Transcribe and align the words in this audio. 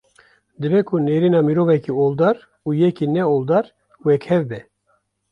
Dibe 0.59 0.79
ku 0.87 0.95
nêrîna 1.07 1.39
mirovekî 1.47 1.93
oldar 2.03 2.35
û 2.67 2.69
yekî 2.81 3.05
ne 3.15 3.23
oldar 3.35 3.65
wek 4.05 4.23
hev 4.29 4.43
be 4.49 4.59